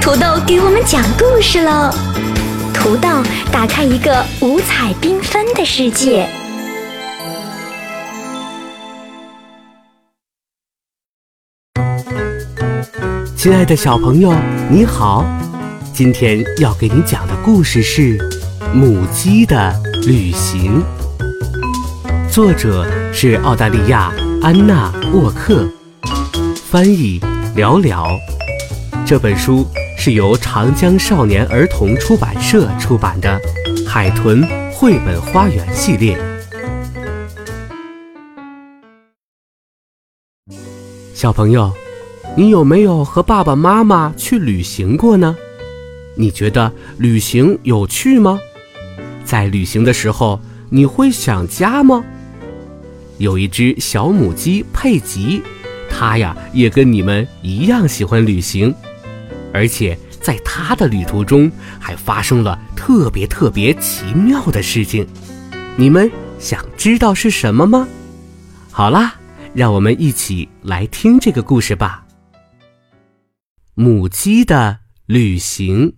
[0.00, 1.90] 土豆给我们讲故事喽！
[2.72, 3.08] 土豆
[3.52, 6.28] 打开一个五彩缤纷的世界。
[13.36, 14.34] 亲爱的小朋友，
[14.70, 15.24] 你好！
[15.92, 18.18] 今天要给你讲的故事是
[18.72, 19.74] 《母鸡的
[20.06, 20.82] 旅行》，
[22.30, 24.12] 作者是澳大利亚
[24.42, 25.68] 安娜沃克，
[26.70, 27.20] 翻译
[27.54, 28.06] 聊聊。
[29.06, 29.64] 这本书
[29.96, 33.40] 是由长江少年儿童出版社出版的
[33.86, 36.18] 《海豚绘本花园》系列。
[41.14, 41.72] 小朋友，
[42.36, 45.36] 你有没有和爸爸妈妈去旅行过呢？
[46.16, 48.40] 你觉得旅行有趣吗？
[49.24, 52.04] 在旅行的时候，你会想家吗？
[53.18, 55.42] 有一只小母鸡佩吉，
[55.88, 58.74] 它呀也跟你们一样喜欢旅行。
[59.56, 61.50] 而且在他的旅途中，
[61.80, 65.06] 还发生了特别特别奇妙的事情。
[65.76, 67.88] 你们想知道是什么吗？
[68.70, 69.14] 好啦，
[69.54, 72.06] 让我们一起来听这个故事吧。
[73.74, 75.94] 母鸡的旅行，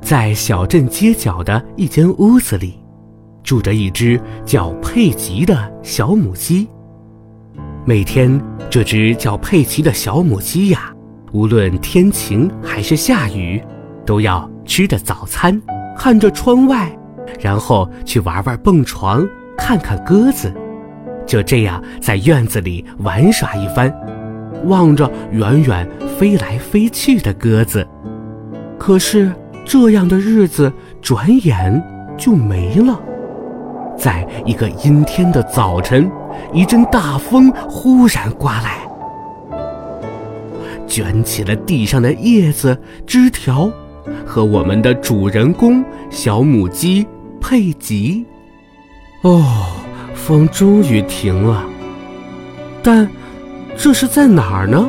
[0.00, 2.78] 在小镇街角的一间屋子里，
[3.42, 6.68] 住着一只叫佩吉的小母鸡。
[7.88, 10.92] 每天，这只叫佩奇的小母鸡呀，
[11.30, 13.62] 无论天晴还是下雨，
[14.04, 15.62] 都要吃着早餐，
[15.96, 16.90] 看着窗外，
[17.40, 19.24] 然后去玩玩蹦床，
[19.56, 20.52] 看看鸽子，
[21.24, 23.94] 就这样在院子里玩耍一番，
[24.64, 27.86] 望着远远飞来飞去的鸽子。
[28.76, 29.30] 可是，
[29.64, 31.80] 这样的日子转眼
[32.18, 33.00] 就没了。
[33.96, 36.10] 在一个阴天的早晨，
[36.52, 38.78] 一阵大风忽然刮来，
[40.86, 43.70] 卷起了地上的叶子、枝条，
[44.24, 47.06] 和我们的主人公小母鸡
[47.40, 48.24] 佩吉。
[49.22, 49.66] 哦，
[50.14, 51.64] 风终于停了，
[52.82, 53.08] 但
[53.76, 54.88] 这是在哪儿呢？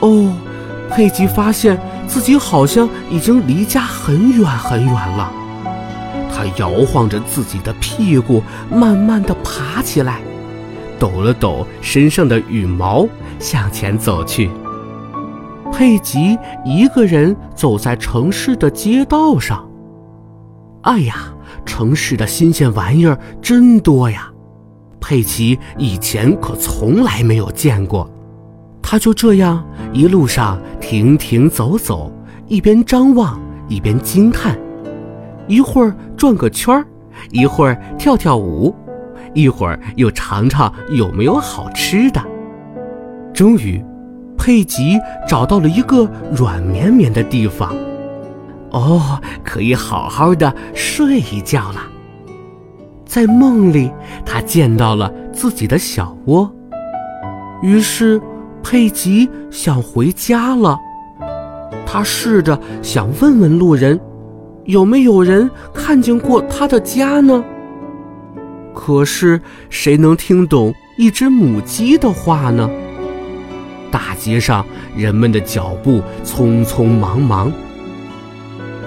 [0.00, 0.32] 哦，
[0.90, 5.32] 佩吉发现自己好像已经离家很远很远了。
[6.56, 10.20] 摇晃着自己的屁股，慢慢的爬起来，
[10.98, 13.06] 抖了抖身上的羽毛，
[13.38, 14.50] 向前走去。
[15.72, 19.66] 佩吉一个人走在城市的街道上。
[20.82, 21.32] 哎呀，
[21.64, 24.28] 城市的新鲜玩意儿真多呀！
[25.00, 28.08] 佩奇以前可从来没有见过。
[28.82, 32.12] 他就这样一路上停停走走，
[32.48, 34.58] 一边张望，一边惊叹。
[35.52, 36.82] 一会儿转个圈儿，
[37.30, 38.74] 一会儿跳跳舞，
[39.34, 42.22] 一会儿又尝尝有没有好吃的。
[43.34, 43.84] 终于，
[44.38, 44.98] 佩吉
[45.28, 47.76] 找到了一个软绵绵的地方，
[48.70, 51.82] 哦，可以好好的睡一觉了。
[53.04, 53.92] 在梦里，
[54.24, 56.50] 他见到了自己的小窝，
[57.60, 58.18] 于是
[58.62, 60.78] 佩吉想回家了。
[61.86, 64.00] 他试着想问问路人。
[64.64, 67.42] 有没有人看见过他的家呢？
[68.74, 72.70] 可是谁能听懂一只母鸡的话呢？
[73.90, 74.64] 大街上
[74.96, 77.52] 人们的脚步匆匆忙忙。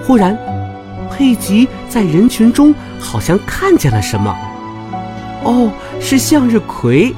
[0.02, 0.36] 忽然，
[1.10, 4.34] 佩吉在人群中好像看见了什么。
[5.44, 5.70] 哦，
[6.00, 7.14] 是向日葵！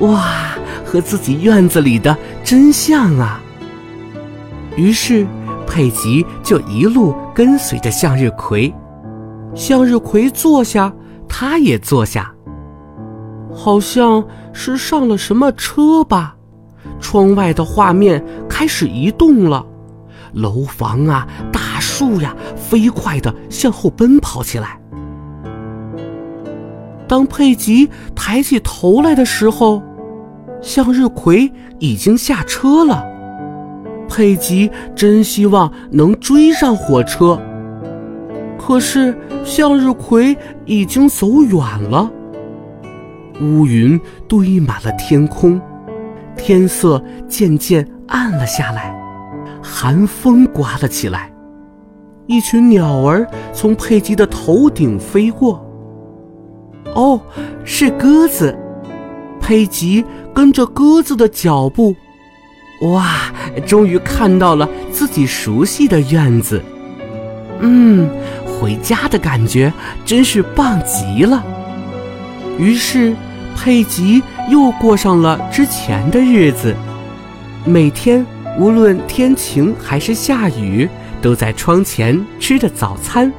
[0.00, 0.54] 哇，
[0.84, 3.40] 和自己院子里的真像啊！
[4.76, 5.26] 于是。
[5.70, 8.74] 佩吉就一路跟随着向日葵，
[9.54, 10.92] 向日葵坐下，
[11.28, 12.34] 他也坐下。
[13.54, 16.34] 好像是上了什么车吧？
[17.00, 19.64] 窗外的画面开始移动了，
[20.32, 24.78] 楼房啊，大树呀，飞快地向后奔跑起来。
[27.06, 29.82] 当佩吉抬起头来的时候，
[30.60, 33.09] 向日葵已经下车了。
[34.20, 37.40] 佩吉真希望能追上火车，
[38.58, 40.36] 可是向日葵
[40.66, 42.12] 已经走远了。
[43.40, 45.58] 乌云堆满了天空，
[46.36, 48.94] 天色渐渐暗了下来，
[49.62, 51.32] 寒风刮了起来。
[52.26, 55.66] 一群鸟儿从佩吉的头顶飞过。
[56.94, 57.18] 哦，
[57.64, 58.54] 是鸽子。
[59.40, 61.96] 佩吉跟着鸽子的脚步。
[62.80, 63.06] 哇！
[63.66, 66.62] 终于看到了自己熟悉的院子，
[67.60, 68.08] 嗯，
[68.46, 69.72] 回家的感觉
[70.04, 71.44] 真是棒极了。
[72.58, 73.14] 于是，
[73.56, 76.74] 佩吉又过上了之前的日子。
[77.64, 78.24] 每天
[78.58, 80.88] 无论天晴还是下雨，
[81.20, 83.30] 都在窗前吃着早餐，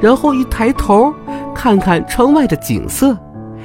[0.00, 1.14] 然后一抬头
[1.54, 3.16] 看看窗外的景色，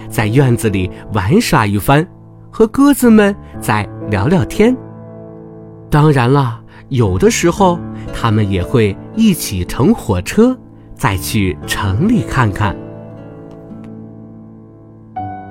[0.10, 2.08] 在院子里玩耍一番，
[2.52, 4.76] 和鸽子们再聊聊天。
[5.94, 6.60] 当然了，
[6.90, 7.78] 有的时候
[8.12, 10.58] 他们也会一起乘火车，
[10.96, 12.76] 再去城里看看。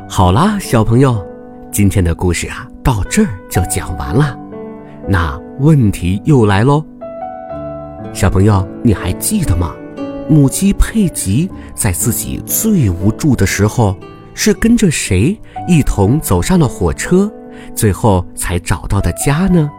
[0.09, 1.25] 好啦，小朋友，
[1.71, 4.37] 今天的故事啊，到这儿就讲完了。
[5.07, 6.85] 那问题又来喽，
[8.13, 9.73] 小朋友，你还记得吗？
[10.29, 13.97] 母鸡佩吉在自己最无助的时候，
[14.35, 17.31] 是跟着谁一同走上了火车，
[17.77, 19.71] 最后才找到的家呢？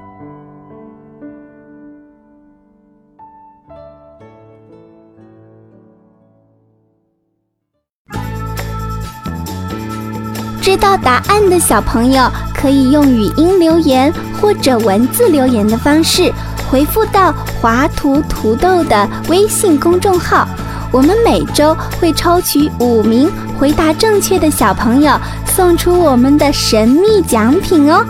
[10.64, 16.32] 知道答案的小朋友可以用语音留言或者文字留言的方式
[16.72, 20.48] 回复到华图土豆的微信公众号，
[20.90, 23.30] 我们每周会抽取五名
[23.60, 25.20] 回答正确的小朋友，
[25.54, 28.02] 送出我们的神秘奖品哦。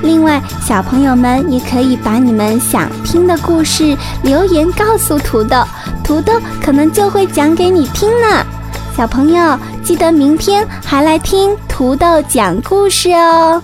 [0.00, 5.60] 另外，小朋友们也可以把你们想听的故事留言告诉土豆，
[6.04, 8.46] 土豆可能就会讲给你听呢。
[8.96, 13.62] 小朋友，记得明天还来听土豆讲故事哦。